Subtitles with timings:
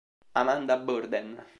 [0.41, 1.45] Amanda Borden